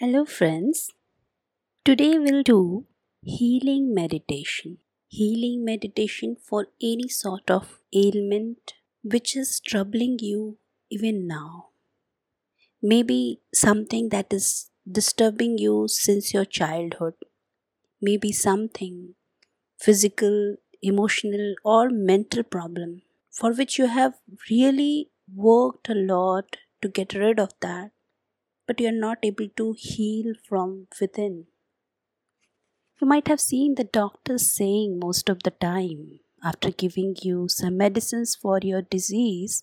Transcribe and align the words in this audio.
Hello, 0.00 0.24
friends. 0.24 0.92
Today 1.84 2.20
we'll 2.20 2.44
do 2.44 2.86
healing 3.20 3.92
meditation. 3.92 4.78
Healing 5.08 5.64
meditation 5.64 6.36
for 6.40 6.66
any 6.80 7.08
sort 7.08 7.50
of 7.50 7.80
ailment 7.92 8.74
which 9.02 9.34
is 9.34 9.58
troubling 9.58 10.20
you 10.20 10.58
even 10.88 11.26
now. 11.26 11.70
Maybe 12.80 13.40
something 13.52 14.10
that 14.10 14.32
is 14.32 14.70
disturbing 15.00 15.58
you 15.58 15.88
since 15.88 16.32
your 16.32 16.44
childhood. 16.44 17.14
Maybe 18.00 18.30
something 18.30 19.16
physical, 19.80 20.58
emotional, 20.80 21.56
or 21.64 21.90
mental 21.90 22.44
problem 22.44 23.02
for 23.32 23.52
which 23.52 23.80
you 23.80 23.88
have 23.88 24.14
really 24.48 25.10
worked 25.34 25.88
a 25.88 25.94
lot 25.94 26.58
to 26.82 26.88
get 26.88 27.14
rid 27.14 27.40
of 27.40 27.50
that 27.62 27.90
but 28.68 28.80
you're 28.80 28.92
not 28.92 29.18
able 29.24 29.48
to 29.56 29.74
heal 29.76 30.34
from 30.46 30.86
within. 31.00 31.46
You 33.00 33.08
might 33.08 33.26
have 33.28 33.40
seen 33.40 33.74
the 33.74 33.84
doctors 33.84 34.50
saying 34.54 34.98
most 35.00 35.30
of 35.30 35.42
the 35.42 35.52
time, 35.52 36.20
after 36.44 36.70
giving 36.70 37.16
you 37.22 37.48
some 37.48 37.78
medicines 37.78 38.36
for 38.36 38.60
your 38.62 38.82
disease, 38.82 39.62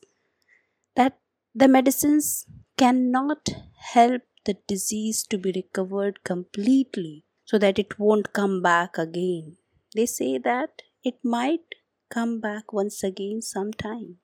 that 0.96 1.20
the 1.54 1.68
medicines 1.68 2.48
cannot 2.78 3.50
help 3.94 4.24
the 4.46 4.58
disease 4.68 5.24
to 5.24 5.38
be 5.38 5.52
recovered 5.56 6.24
completely 6.24 7.26
so 7.46 7.60
that 7.60 7.78
it 7.78 8.00
won't 8.00 8.34
come 8.34 8.62
back 8.62 8.98
again. 8.98 9.58
They 9.94 10.08
say 10.08 10.40
that 10.40 10.82
it 11.04 11.20
might 11.24 11.76
come 12.10 12.40
back 12.40 12.74
once 12.74 13.04
again 13.04 13.42
sometime. 13.42 14.18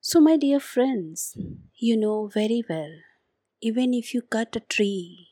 So, 0.00 0.20
my 0.20 0.36
dear 0.36 0.60
friends, 0.60 1.36
you 1.78 1.96
know 1.96 2.28
very 2.28 2.62
well 2.68 2.92
even 3.60 3.94
if 3.94 4.12
you 4.14 4.22
cut 4.22 4.54
a 4.56 4.60
tree 4.60 5.28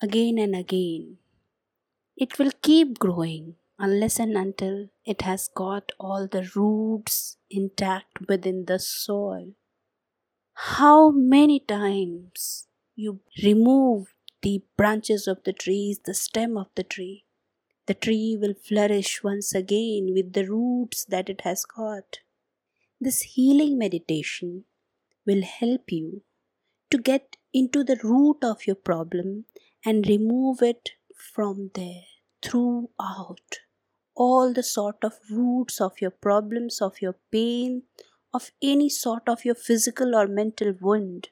again 0.00 0.38
and 0.38 0.54
again, 0.54 1.18
it 2.16 2.38
will 2.38 2.52
keep 2.62 2.98
growing 2.98 3.56
unless 3.78 4.18
and 4.18 4.36
until 4.36 4.88
it 5.04 5.22
has 5.22 5.48
got 5.48 5.92
all 5.98 6.28
the 6.28 6.48
roots 6.54 7.36
intact 7.50 8.28
within 8.28 8.66
the 8.66 8.78
soil. 8.78 9.52
How 10.54 11.10
many 11.10 11.60
times 11.60 12.68
you 12.94 13.20
remove 13.42 14.14
the 14.42 14.62
branches 14.76 15.26
of 15.26 15.42
the 15.44 15.52
trees, 15.52 16.00
the 16.04 16.14
stem 16.14 16.56
of 16.56 16.66
the 16.74 16.84
tree, 16.84 17.24
the 17.86 17.94
tree 17.94 18.36
will 18.40 18.54
flourish 18.54 19.22
once 19.24 19.54
again 19.54 20.12
with 20.14 20.32
the 20.32 20.46
roots 20.48 21.04
that 21.06 21.28
it 21.28 21.40
has 21.42 21.64
got. 21.64 22.20
This 23.00 23.22
healing 23.22 23.78
meditation 23.78 24.64
will 25.26 25.42
help 25.42 25.90
you 25.90 26.22
to 26.90 26.98
get 26.98 27.36
into 27.54 27.84
the 27.84 27.98
root 28.02 28.38
of 28.42 28.66
your 28.66 28.76
problem 28.76 29.44
and 29.84 30.06
remove 30.08 30.62
it 30.62 30.90
from 31.14 31.70
there 31.74 32.04
throughout 32.42 33.60
all 34.14 34.52
the 34.52 34.62
sort 34.62 34.96
of 35.02 35.14
roots 35.30 35.80
of 35.80 36.00
your 36.00 36.10
problems, 36.10 36.80
of 36.80 37.00
your 37.00 37.16
pain, 37.30 37.82
of 38.34 38.50
any 38.62 38.88
sort 38.88 39.28
of 39.28 39.44
your 39.44 39.54
physical 39.54 40.14
or 40.14 40.26
mental 40.26 40.72
wound. 40.80 41.28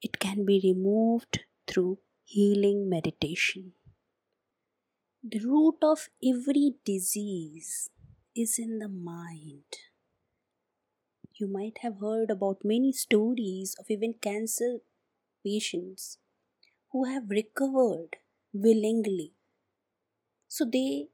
It 0.00 0.18
can 0.18 0.44
be 0.44 0.60
removed 0.62 1.40
through 1.66 1.98
healing 2.24 2.88
meditation. 2.88 3.72
The 5.22 5.40
root 5.40 5.76
of 5.82 6.08
every 6.24 6.74
disease 6.84 7.90
is 8.34 8.58
in 8.58 8.78
the 8.78 8.88
mind. 8.88 9.64
You 11.34 11.46
might 11.46 11.78
have 11.82 12.00
heard 12.00 12.30
about 12.30 12.64
many 12.64 12.92
stories 12.92 13.76
of 13.78 13.86
even 13.88 14.14
cancer 14.20 14.78
patients 15.44 16.18
who 16.92 17.04
have 17.04 17.30
recovered 17.30 18.16
willingly. 18.52 19.34
So 20.46 20.64
they 20.64 21.08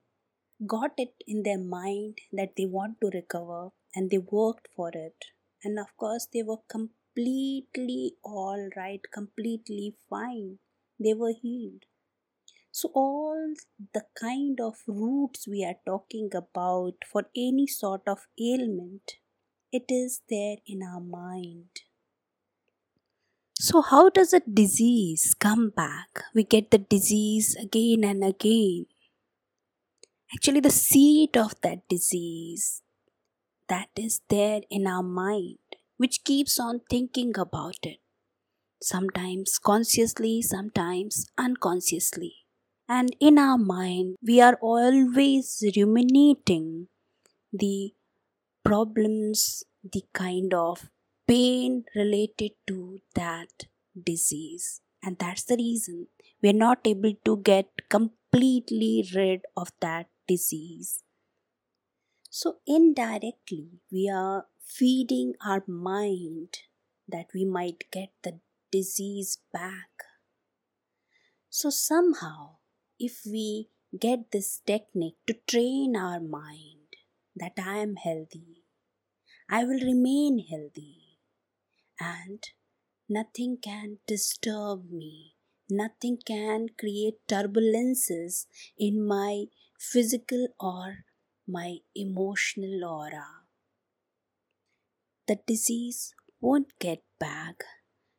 got 0.67 0.93
it 0.99 1.15
in 1.27 1.43
their 1.45 1.59
mind 1.59 2.19
that 2.33 2.57
they 2.57 2.67
want 2.67 3.01
to 3.01 3.11
recover 3.11 3.71
and 3.95 4.11
they 4.11 4.19
worked 4.19 4.69
for 4.77 4.91
it. 4.95 5.27
And 5.65 5.79
of 5.79 5.97
course, 5.97 6.27
they 6.33 6.43
were 6.43 6.63
completely 6.69 8.17
all 8.25 8.71
right, 8.77 9.01
completely 9.13 9.97
fine. 10.11 10.59
They 11.01 11.15
were 11.15 11.33
healed. 11.33 11.85
So, 12.73 12.91
all 12.95 13.55
the 13.95 14.07
kind 14.15 14.61
of 14.61 14.83
roots 14.87 15.49
we 15.49 15.65
are 15.65 15.79
talking 15.87 16.31
about 16.35 17.05
for 17.07 17.31
any 17.37 17.67
sort 17.67 18.03
of 18.09 18.27
ailment 18.41 19.17
it 19.73 19.87
is 19.91 20.23
there 20.31 20.59
in 20.67 20.83
our 20.83 21.01
mind. 21.01 21.83
So, 23.69 23.83
how 23.83 24.09
does 24.09 24.33
a 24.33 24.41
disease 24.41 25.35
come 25.39 25.69
back? 25.69 26.25
We 26.35 26.43
get 26.43 26.71
the 26.71 26.79
disease 26.79 27.55
again 27.55 28.03
and 28.03 28.25
again. 28.25 28.87
Actually, 30.35 30.61
the 30.61 30.71
seed 30.71 31.37
of 31.37 31.55
that 31.61 31.87
disease 31.87 32.81
that 33.69 33.89
is 33.95 34.23
there 34.31 34.63
in 34.71 34.87
our 34.87 35.03
mind, 35.03 35.59
which 35.99 36.25
keeps 36.25 36.59
on 36.59 36.81
thinking 36.89 37.39
about 37.39 37.77
it, 37.83 37.99
sometimes 38.81 39.59
consciously, 39.59 40.41
sometimes 40.41 41.27
unconsciously. 41.37 42.37
And 42.89 43.15
in 43.21 43.39
our 43.39 43.59
mind, 43.59 44.17
we 44.27 44.41
are 44.41 44.57
always 44.63 45.63
ruminating 45.77 46.89
the 47.53 47.93
problems, 48.65 49.63
the 49.85 50.05
kind 50.15 50.55
of 50.55 50.89
pain 51.29 51.85
related 51.95 52.53
to 52.67 53.01
that 53.15 53.67
disease. 54.11 54.81
And 55.03 55.19
that's 55.19 55.45
the 55.45 55.57
reason 55.57 56.09
we're 56.43 56.53
not 56.53 56.79
able 56.85 57.15
to 57.25 57.37
get 57.37 57.89
completely 57.89 59.09
rid 59.15 59.43
of 59.57 59.69
that 59.81 60.07
disease. 60.27 61.03
So, 62.31 62.57
indirectly, 62.67 63.81
we 63.91 64.11
are 64.15 64.47
feeding 64.65 65.35
our 65.45 65.63
mind 65.67 66.59
that 67.09 67.27
we 67.35 67.45
might 67.45 67.85
get 67.91 68.11
the 68.23 68.41
disease 68.71 69.39
back. 69.53 69.89
So, 71.49 71.71
somehow, 71.71 72.57
if 72.99 73.23
we 73.25 73.71
get 73.99 74.31
this 74.31 74.61
technique 74.67 75.17
to 75.27 75.35
train 75.47 75.97
our 75.97 76.21
mind, 76.21 76.97
that 77.35 77.53
I 77.59 77.79
am 77.79 77.97
healthy. 77.97 78.65
I 79.49 79.65
will 79.65 79.81
remain 79.81 80.45
healthy. 80.51 81.08
And 82.01 82.49
nothing 83.09 83.59
can 83.63 83.99
disturb 84.07 84.91
me. 84.91 85.35
Nothing 85.71 86.19
can 86.25 86.69
create 86.79 87.27
turbulences 87.29 88.47
in 88.79 89.07
my 89.07 89.47
physical 89.79 90.49
or 90.59 91.05
my 91.47 91.79
emotional 91.95 92.85
aura. 92.85 93.27
The 95.27 95.39
disease 95.47 96.15
won't 96.41 96.79
get 96.79 97.03
back. 97.19 97.65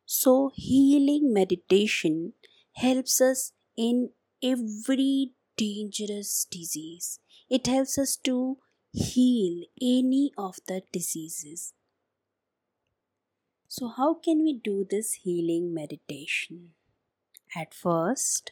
So, 0.05 0.51
healing 0.53 1.33
meditation 1.33 2.33
helps 2.73 3.19
us 3.21 3.51
in 3.75 4.11
every 4.43 5.33
dangerous 5.57 6.45
disease. 6.49 7.19
It 7.49 7.67
helps 7.67 7.97
us 7.97 8.15
to 8.23 8.57
heal 8.91 9.65
any 9.81 10.31
of 10.37 10.57
the 10.67 10.81
diseases. 10.91 11.73
So, 13.71 13.87
how 13.95 14.15
can 14.15 14.39
we 14.41 14.53
do 14.53 14.83
this 14.89 15.13
healing 15.23 15.75
meditation? 15.75 16.71
At 17.55 17.75
first, 17.75 18.51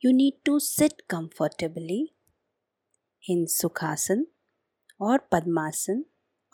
you 0.00 0.14
need 0.14 0.36
to 0.46 0.58
sit 0.58 1.02
comfortably 1.06 2.14
in 3.28 3.44
Sukhasana 3.44 4.22
or 4.98 5.18
Padmasana, 5.18 6.04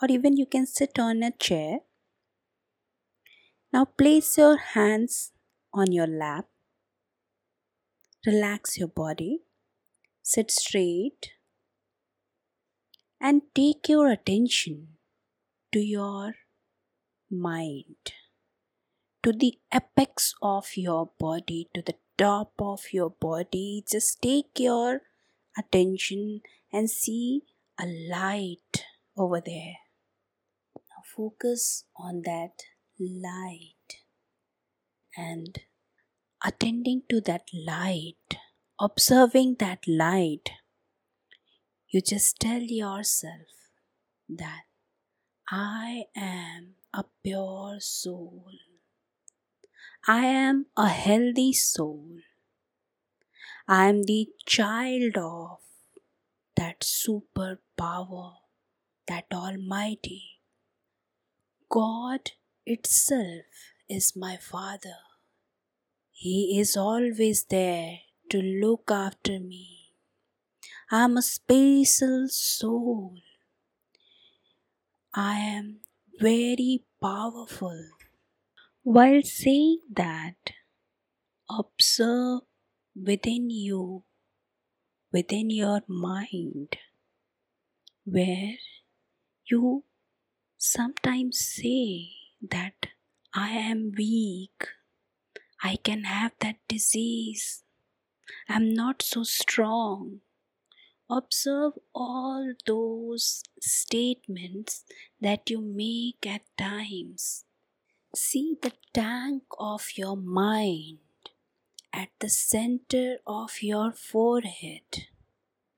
or 0.01 0.09
even 0.09 0.35
you 0.35 0.45
can 0.45 0.65
sit 0.65 0.99
on 0.99 1.23
a 1.23 1.31
chair. 1.31 1.79
Now, 3.71 3.85
place 3.85 4.37
your 4.37 4.57
hands 4.57 5.31
on 5.73 5.93
your 5.93 6.07
lap, 6.07 6.47
relax 8.25 8.77
your 8.77 8.89
body, 8.89 9.43
sit 10.21 10.51
straight 10.51 11.31
and 13.21 13.43
take 13.55 13.87
your 13.87 14.11
attention 14.11 14.97
to 15.71 15.79
your 15.79 16.33
mind, 17.29 18.13
to 19.23 19.31
the 19.31 19.57
apex 19.73 20.33
of 20.41 20.75
your 20.75 21.11
body, 21.19 21.69
to 21.73 21.81
the 21.81 21.95
top 22.17 22.53
of 22.59 22.93
your 22.93 23.09
body. 23.09 23.83
Just 23.89 24.21
take 24.21 24.59
your 24.59 25.01
attention 25.57 26.41
and 26.71 26.89
see 26.89 27.43
a 27.79 27.85
light 27.85 28.85
over 29.15 29.41
there. 29.41 29.75
Now 30.75 31.03
focus 31.15 31.85
on 31.95 32.21
that 32.25 32.63
light 32.99 34.01
and 35.15 35.59
attending 36.45 37.03
to 37.09 37.21
that 37.21 37.47
light, 37.53 38.37
observing 38.79 39.55
that 39.59 39.87
light 39.87 40.51
you 41.89 42.01
just 42.01 42.39
tell 42.41 42.61
yourself 42.61 43.47
that 44.27 44.66
I 45.49 46.07
am 46.13 46.75
a 46.93 47.05
pure 47.23 47.77
soul. 47.79 48.51
I 50.05 50.25
am 50.25 50.65
a 50.75 50.89
healthy 50.89 51.53
soul. 51.53 52.17
I 53.65 53.87
am 53.87 54.03
the 54.03 54.27
child 54.45 55.17
of 55.17 55.59
that 56.57 56.81
superpower, 56.81 58.33
that 59.07 59.27
Almighty. 59.31 60.41
God 61.69 62.31
itself 62.65 63.45
is 63.87 64.17
my 64.17 64.35
Father. 64.35 64.97
He 66.11 66.59
is 66.59 66.75
always 66.75 67.45
there 67.45 67.99
to 68.31 68.41
look 68.41 68.91
after 68.91 69.39
me. 69.39 69.93
I 70.91 71.05
am 71.05 71.15
a 71.15 71.21
special 71.21 72.27
soul. 72.27 73.19
I 75.19 75.39
am 75.39 75.79
very 76.19 76.83
powerful. 77.01 77.89
While 78.83 79.23
saying 79.23 79.79
that, 79.91 80.51
observe 81.49 82.41
within 82.95 83.49
you, 83.49 84.03
within 85.11 85.49
your 85.49 85.81
mind, 85.87 86.77
where 88.05 88.57
you 89.49 89.85
sometimes 90.55 91.39
say 91.39 92.11
that 92.47 92.85
I 93.33 93.49
am 93.53 93.93
weak, 93.97 94.67
I 95.63 95.77
can 95.77 96.03
have 96.03 96.33
that 96.41 96.57
disease, 96.67 97.63
I'm 98.47 98.71
not 98.71 99.01
so 99.01 99.23
strong. 99.23 100.21
Observe 101.09 101.73
all 101.95 102.53
those 102.65 103.41
statements 103.61 104.83
that 105.21 105.49
you 105.49 105.61
make 105.61 106.27
at 106.27 106.41
times. 106.57 107.45
See 108.13 108.57
the 108.61 108.73
tank 108.93 109.43
of 109.57 109.87
your 109.95 110.17
mind 110.17 110.99
at 111.93 112.09
the 112.19 112.29
center 112.29 113.17
of 113.25 113.61
your 113.61 113.93
forehead. 113.93 115.07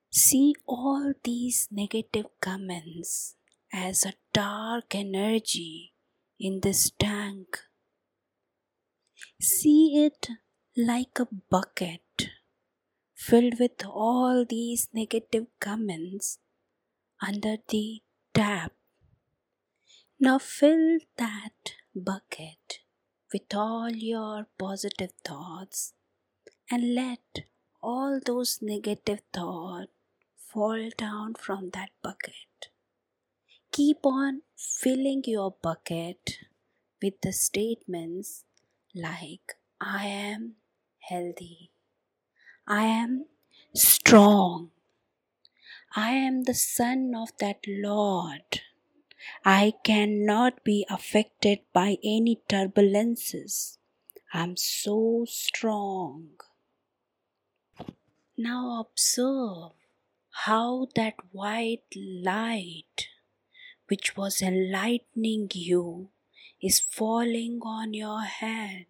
See 0.09 0.55
all 0.67 1.13
these 1.23 1.67
negative 1.71 2.25
comments 2.41 3.35
as 3.71 4.05
a 4.05 4.13
dark 4.33 4.95
energy 4.95 5.93
in 6.39 6.61
this 6.61 6.89
tank. 6.97 7.59
See 9.39 10.03
it 10.05 10.29
like 10.75 11.19
a 11.19 11.27
bucket 11.49 12.01
filled 13.27 13.59
with 13.59 13.83
all 13.85 14.45
these 14.49 14.87
negative 14.93 15.45
comments 15.59 16.39
under 17.21 17.55
the 17.67 18.01
tap. 18.33 18.71
Now 20.17 20.37
fill 20.39 20.99
that 21.17 21.73
bucket 21.93 22.79
with 23.33 23.53
all 23.53 23.91
your 23.91 24.47
positive 24.57 25.11
thoughts 25.23 25.93
and 26.71 26.95
let 26.95 27.41
all 27.83 28.21
those 28.25 28.59
negative 28.61 29.19
thoughts 29.33 29.91
fall 30.37 30.89
down 30.97 31.33
from 31.33 31.71
that 31.71 31.89
bucket. 32.01 32.69
Keep 33.73 34.05
on 34.05 34.43
filling 34.55 35.23
your 35.25 35.55
bucket 35.61 36.37
with 37.01 37.19
the 37.21 37.33
statements 37.33 38.45
like 38.95 39.57
I 39.81 40.07
am 40.07 40.55
healthy. 41.09 41.71
I 42.71 42.83
am 42.83 43.25
strong. 43.73 44.69
I 45.95 46.11
am 46.11 46.43
the 46.43 46.53
son 46.53 47.15
of 47.15 47.29
that 47.39 47.61
Lord. 47.67 48.61
I 49.43 49.73
cannot 49.83 50.63
be 50.63 50.85
affected 50.87 51.61
by 51.73 51.97
any 52.03 52.41
turbulences. 52.47 53.79
I'm 54.31 54.55
so 54.55 55.25
strong. 55.27 56.29
Now 58.37 58.81
observe 58.81 59.71
how 60.45 60.89
that 60.93 61.15
white 61.31 61.91
light, 61.95 63.07
which 63.87 64.15
was 64.15 64.43
enlightening 64.43 65.49
you, 65.55 66.09
is 66.61 66.79
falling 66.79 67.61
on 67.63 67.95
your 67.95 68.21
head. 68.21 68.85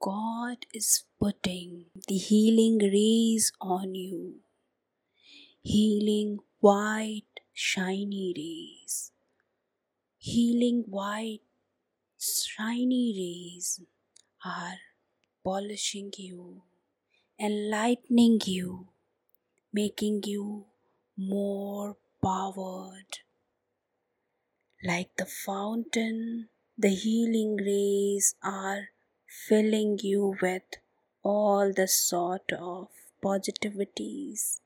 God 0.00 0.66
is 0.74 1.04
putting 1.18 1.86
the 2.06 2.16
healing 2.16 2.78
rays 2.78 3.50
on 3.60 3.94
you, 3.94 4.40
healing 5.62 6.38
white, 6.60 7.40
shiny 7.54 8.34
rays, 8.36 9.12
healing 10.18 10.84
white, 10.88 11.40
shiny 12.18 13.14
rays 13.16 13.80
are 14.44 14.76
polishing 15.42 16.12
you, 16.18 16.62
enlightening 17.40 18.40
you, 18.44 18.88
making 19.72 20.22
you 20.26 20.66
more 21.16 21.96
powered. 22.22 23.20
Like 24.84 25.16
the 25.16 25.26
fountain, 25.26 26.50
the 26.76 26.90
healing 26.90 27.56
rays 27.56 28.34
are 28.42 28.90
filling 29.48 29.98
you 30.02 30.34
with 30.40 30.78
all 31.22 31.72
the 31.74 31.86
sort 31.86 32.52
of 32.58 32.88
positivities. 33.22 34.60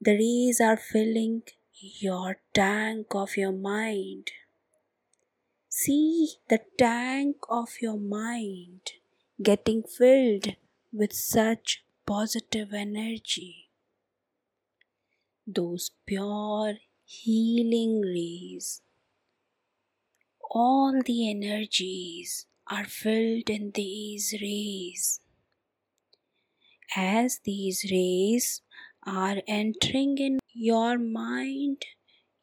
The 0.00 0.12
rays 0.12 0.60
are 0.60 0.76
filling 0.76 1.42
your 2.00 2.38
tank 2.54 3.06
of 3.14 3.36
your 3.36 3.52
mind. 3.52 4.30
See 5.68 6.34
the 6.48 6.60
tank 6.78 7.36
of 7.48 7.68
your 7.80 7.98
mind 7.98 8.92
getting 9.42 9.82
filled 9.82 10.56
with 10.92 11.12
such 11.12 11.84
positive 12.06 12.72
energy. 12.72 13.70
Those 15.46 15.90
pure 16.06 16.74
healing 17.04 18.00
rays, 18.00 18.82
all 20.50 21.00
the 21.04 21.30
energies 21.30 22.46
are 22.72 22.86
filled 22.86 23.50
in 23.50 23.70
these 23.74 24.34
rays. 24.40 25.20
As 26.96 27.40
these 27.44 27.84
rays 27.90 28.62
are 29.06 29.42
entering 29.46 30.16
in 30.16 30.38
your 30.54 30.96
mind, 30.98 31.82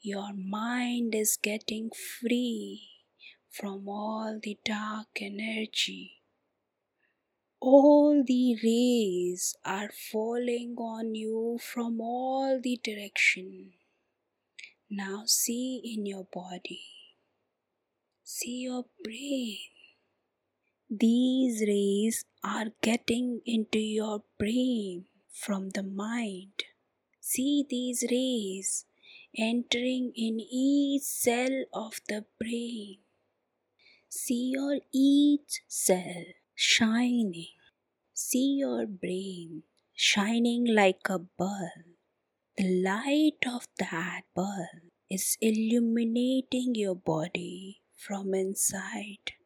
your 0.01 0.33
mind 0.33 1.15
is 1.15 1.39
getting 1.41 1.89
free 1.89 2.89
from 3.49 3.89
all 3.89 4.39
the 4.43 4.57
dark 4.63 5.07
energy. 5.19 6.21
All 7.59 8.23
the 8.23 8.55
rays 8.63 9.55
are 9.65 9.89
falling 10.11 10.75
on 10.77 11.15
you 11.15 11.57
from 11.59 11.99
all 11.99 12.61
the 12.61 12.79
direction. 12.83 13.71
Now 14.91 15.23
see 15.25 15.81
in 15.83 16.05
your 16.05 16.27
body. 16.31 16.83
See 18.23 18.61
your 18.69 18.85
brain. 19.03 19.78
These 20.91 21.61
rays 21.67 22.25
are 22.43 22.73
getting 22.81 23.41
into 23.45 23.77
your 23.77 24.23
brain 24.39 25.05
from 25.31 25.69
the 25.69 25.83
mind. 25.83 26.63
See 27.21 27.63
these 27.69 28.03
rays 28.09 28.85
entering 29.37 30.11
in 30.15 30.39
each 30.39 31.03
cell 31.03 31.65
of 31.75 32.01
the 32.07 32.25
brain. 32.39 32.97
See 34.09 34.53
your 34.55 34.79
each 34.91 35.61
cell 35.67 36.25
shining. 36.55 37.53
See 38.15 38.57
your 38.57 38.87
brain 38.87 39.61
shining 39.93 40.65
like 40.73 41.05
a 41.07 41.19
bulb. 41.19 41.85
The 42.57 42.81
light 42.81 43.45
of 43.45 43.67
that 43.77 44.23
bulb 44.33 44.89
is 45.07 45.37
illuminating 45.39 46.73
your 46.73 46.95
body 46.95 47.83
from 47.95 48.33
inside. 48.33 49.38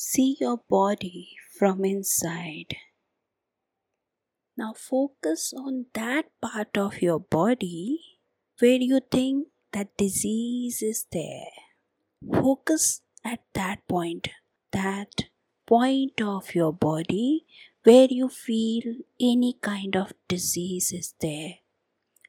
See 0.00 0.36
your 0.38 0.58
body 0.58 1.30
from 1.58 1.84
inside. 1.84 2.76
Now 4.56 4.72
focus 4.72 5.52
on 5.52 5.86
that 5.92 6.26
part 6.40 6.78
of 6.78 7.02
your 7.02 7.18
body 7.18 7.98
where 8.60 8.78
you 8.78 9.00
think 9.10 9.48
that 9.72 9.96
disease 9.96 10.82
is 10.82 11.04
there. 11.10 11.50
Focus 12.32 13.02
at 13.24 13.40
that 13.54 13.88
point, 13.88 14.28
that 14.70 15.24
point 15.66 16.22
of 16.22 16.54
your 16.54 16.72
body 16.72 17.44
where 17.82 18.06
you 18.08 18.28
feel 18.28 19.02
any 19.20 19.56
kind 19.60 19.96
of 19.96 20.12
disease 20.28 20.92
is 20.92 21.14
there, 21.20 21.54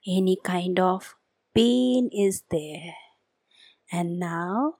any 0.07 0.39
kind 0.43 0.79
of 0.79 1.15
pain 1.53 2.09
is 2.11 2.41
there. 2.49 2.95
And 3.91 4.17
now 4.17 4.77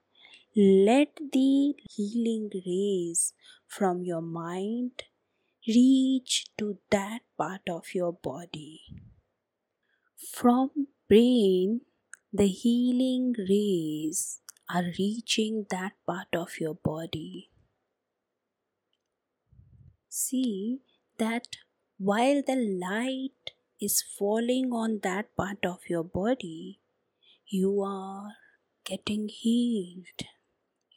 let 0.60 1.20
the 1.34 1.74
healing 1.90 2.50
rays 2.66 3.34
from 3.68 4.04
your 4.04 4.22
mind 4.22 5.04
reach 5.68 6.46
to 6.58 6.78
that 6.92 7.22
part 7.38 7.70
of 7.70 7.94
your 7.96 8.14
body. 8.14 8.82
From 10.34 10.88
brain, 11.08 11.82
the 12.34 12.48
healing 12.48 13.34
rays 13.50 14.42
are 14.70 14.86
reaching 14.98 15.66
that 15.70 15.94
part 16.06 16.36
of 16.36 16.60
your 16.60 16.76
body. 16.76 17.50
see 20.10 20.82
that 21.18 21.58
while 21.98 22.42
the 22.50 22.56
light 22.56 23.52
is 23.82 24.02
falling 24.18 24.72
on 24.74 25.00
that 25.04 25.36
part 25.36 25.66
of 25.66 25.80
your 25.90 26.04
body, 26.04 26.80
you 27.48 27.82
are 27.82 28.34
getting 28.84 29.28
healed. 29.30 30.28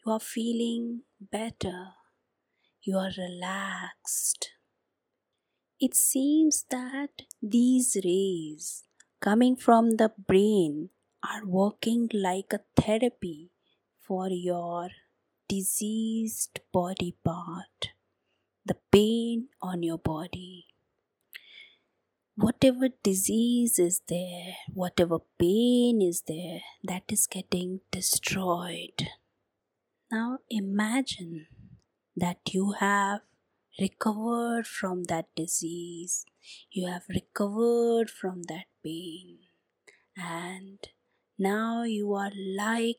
You 0.05 0.13
are 0.15 0.21
feeling 0.21 1.03
better. 1.21 1.93
You 2.83 2.97
are 2.99 3.13
relaxed. 3.17 4.51
It 5.79 5.95
seems 5.95 6.65
that 6.71 7.23
these 7.41 7.97
rays 8.05 8.83
coming 9.21 9.55
from 9.55 9.99
the 9.99 10.11
brain 10.27 10.91
are 11.23 11.47
working 11.47 12.09
like 12.13 12.53
a 12.53 12.63
therapy 12.75 13.53
for 14.01 14.29
your 14.29 14.89
diseased 15.49 16.59
body 16.73 17.15
part, 17.25 17.91
the 18.67 18.79
pain 18.91 19.51
on 19.61 19.85
your 19.85 19.99
body. 19.99 20.67
Whatever 22.35 22.89
disease 23.05 23.79
is 23.79 24.03
there, 24.09 24.57
whatever 24.75 25.21
pain 25.39 26.03
is 26.03 26.23
there, 26.27 26.61
that 26.83 27.05
is 27.09 27.29
getting 27.29 27.83
destroyed. 27.93 29.09
Now 30.12 30.40
imagine 30.50 31.47
that 32.14 32.52
you 32.52 32.73
have 32.73 33.23
recovered 33.81 34.66
from 34.66 35.04
that 35.04 35.35
disease, 35.35 36.26
you 36.71 36.87
have 36.87 37.04
recovered 37.09 38.11
from 38.11 38.42
that 38.42 38.66
pain, 38.85 39.38
and 40.14 40.78
now 41.38 41.85
you 41.85 42.12
are 42.12 42.31
like 42.37 42.99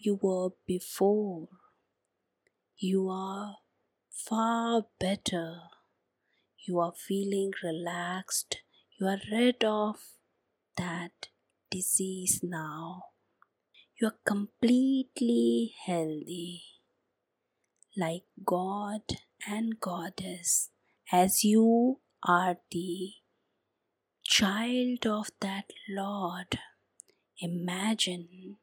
you 0.00 0.18
were 0.22 0.52
before. 0.66 1.48
You 2.78 3.10
are 3.10 3.56
far 4.10 4.86
better. 4.98 5.60
You 6.66 6.80
are 6.80 6.94
feeling 6.96 7.52
relaxed. 7.62 8.62
You 8.98 9.08
are 9.08 9.20
rid 9.30 9.62
of 9.62 9.96
that 10.78 11.28
disease 11.70 12.40
now. 12.42 13.11
You 14.02 14.08
are 14.08 14.18
completely 14.26 15.76
healthy, 15.86 16.62
like 17.96 18.24
God 18.44 19.02
and 19.46 19.78
Goddess, 19.78 20.70
as 21.12 21.44
you 21.44 22.00
are 22.24 22.56
the 22.72 23.12
child 24.24 25.06
of 25.06 25.30
that 25.40 25.66
Lord. 25.88 26.58
Imagine 27.38 28.56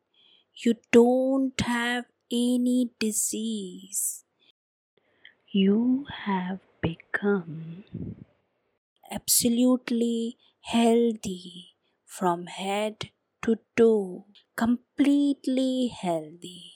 you 0.56 0.74
don't 0.92 1.62
have 1.62 2.04
any 2.30 2.92
disease. 3.00 4.26
You 5.54 6.06
have 6.26 6.60
become 6.82 7.86
absolutely 9.10 10.36
healthy 10.64 11.78
from 12.06 12.48
head 12.48 13.12
to 13.42 13.58
do 13.76 14.26
completely 14.56 15.88
healthy. 15.88 16.74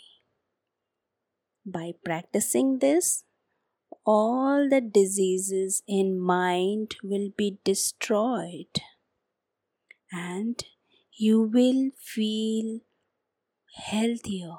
By 1.66 1.94
practicing 2.04 2.80
this, 2.80 3.24
all 4.06 4.68
the 4.70 4.82
diseases 4.82 5.82
in 5.88 6.20
mind 6.20 6.96
will 7.04 7.30
be 7.38 7.60
destroyed 7.64 8.82
and 10.12 10.64
you 11.14 11.42
will 11.42 11.92
feel 11.98 12.82
healthier 13.76 14.58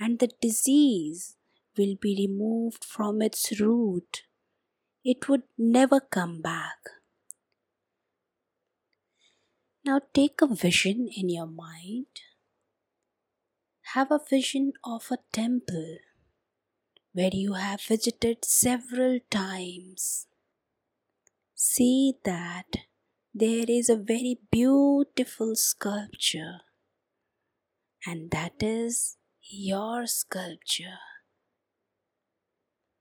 and 0.00 0.18
the 0.18 0.30
disease 0.40 1.36
will 1.76 1.94
be 2.00 2.26
removed 2.28 2.84
from 2.84 3.22
its 3.22 3.60
root. 3.60 4.24
It 5.04 5.28
would 5.28 5.44
never 5.56 6.00
come 6.00 6.40
back. 6.40 6.97
Now 9.88 10.00
take 10.12 10.42
a 10.42 10.46
vision 10.46 11.08
in 11.16 11.30
your 11.30 11.46
mind. 11.46 12.20
Have 13.94 14.10
a 14.10 14.20
vision 14.28 14.74
of 14.84 15.06
a 15.10 15.16
temple 15.32 15.96
where 17.14 17.30
you 17.32 17.54
have 17.54 17.80
visited 17.80 18.44
several 18.44 19.18
times. 19.30 20.26
See 21.54 22.12
that 22.22 22.80
there 23.32 23.64
is 23.66 23.88
a 23.88 23.96
very 23.96 24.36
beautiful 24.50 25.56
sculpture, 25.56 26.60
and 28.04 28.30
that 28.30 28.62
is 28.62 29.16
your 29.40 30.06
sculpture. 30.06 31.00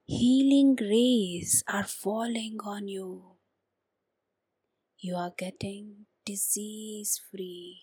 Healing 0.05 0.77
rays 0.79 1.65
are 1.67 1.83
falling 1.83 2.59
on 2.63 2.87
you. 2.87 3.35
You 4.99 5.17
are 5.17 5.33
getting 5.37 6.05
disease 6.27 7.21
free. 7.31 7.79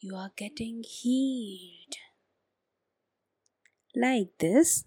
You 0.00 0.16
are 0.16 0.32
getting 0.36 0.82
healed. 0.82 1.94
Like 3.94 4.30
this, 4.38 4.84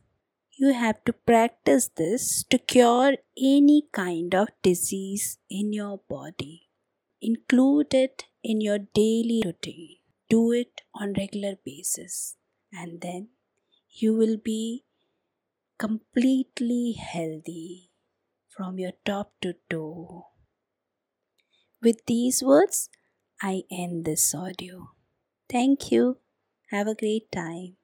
you 0.60 0.74
have 0.74 1.04
to 1.06 1.14
practice 1.14 1.90
this 1.96 2.44
to 2.50 2.58
cure 2.58 3.14
any 3.38 3.88
kind 3.94 4.36
of 4.36 4.50
disease 4.62 5.38
in 5.50 5.72
your 5.72 6.02
body. 6.10 6.68
Include 7.22 7.94
it 7.94 8.26
in 8.44 8.60
your 8.60 8.80
daily 8.80 9.42
routine. 9.46 9.98
Do 10.30 10.52
it 10.52 10.82
on 10.94 11.14
regular 11.14 11.56
basis 11.64 12.36
and 12.74 13.00
then 13.00 13.30
you 13.90 14.14
will 14.14 14.38
be 14.38 14.84
completely 15.78 16.94
healthy 16.94 17.92
from 18.50 18.80
your 18.80 18.94
top 19.06 19.34
to 19.42 19.54
toe. 19.70 20.33
With 21.84 22.06
these 22.08 22.42
words, 22.42 22.90
I 23.40 23.64
end 23.70 24.06
this 24.06 24.34
audio. 24.34 24.92
Thank 25.50 25.92
you. 25.92 26.18
Have 26.72 26.88
a 26.88 26.96
great 26.96 27.32
time. 27.32 27.78